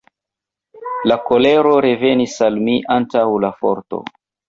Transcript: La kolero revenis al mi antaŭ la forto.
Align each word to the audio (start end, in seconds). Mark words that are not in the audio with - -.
La 1.11 1.17
kolero 1.27 1.75
revenis 1.89 2.41
al 2.49 2.61
mi 2.71 2.77
antaŭ 2.99 3.31
la 3.49 3.57
forto. 3.63 4.05